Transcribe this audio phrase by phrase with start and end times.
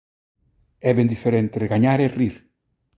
[0.89, 2.35] É ben diferente regañar e rir.